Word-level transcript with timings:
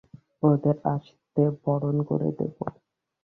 ওদের 0.43 0.75
আসতে 0.95 1.43
বারণ 1.63 1.95
করে 2.03 2.29
দেব। 2.31 2.55